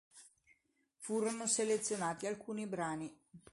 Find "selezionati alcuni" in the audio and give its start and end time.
1.45-2.65